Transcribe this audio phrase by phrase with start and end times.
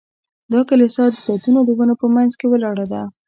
[0.53, 3.01] دا کلیسا د زیتونو د ونو په منځ کې ولاړه ده.